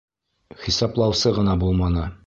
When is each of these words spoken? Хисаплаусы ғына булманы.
Хисаплаусы 0.63 1.37
ғына 1.39 1.57
булманы. 1.67 2.13